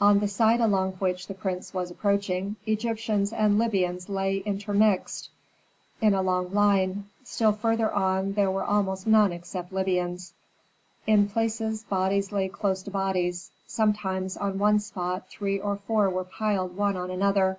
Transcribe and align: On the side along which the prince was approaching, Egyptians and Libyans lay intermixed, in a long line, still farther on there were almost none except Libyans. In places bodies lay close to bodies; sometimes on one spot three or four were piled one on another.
On 0.00 0.20
the 0.20 0.28
side 0.28 0.60
along 0.60 0.92
which 1.00 1.26
the 1.26 1.34
prince 1.34 1.74
was 1.74 1.90
approaching, 1.90 2.54
Egyptians 2.66 3.32
and 3.32 3.58
Libyans 3.58 4.08
lay 4.08 4.36
intermixed, 4.36 5.28
in 6.00 6.14
a 6.14 6.22
long 6.22 6.54
line, 6.54 7.08
still 7.24 7.50
farther 7.52 7.92
on 7.92 8.34
there 8.34 8.48
were 8.48 8.62
almost 8.62 9.08
none 9.08 9.32
except 9.32 9.72
Libyans. 9.72 10.34
In 11.04 11.28
places 11.28 11.82
bodies 11.82 12.30
lay 12.30 12.48
close 12.48 12.80
to 12.84 12.92
bodies; 12.92 13.50
sometimes 13.66 14.36
on 14.36 14.60
one 14.60 14.78
spot 14.78 15.28
three 15.30 15.58
or 15.58 15.74
four 15.74 16.10
were 16.10 16.22
piled 16.22 16.76
one 16.76 16.96
on 16.96 17.10
another. 17.10 17.58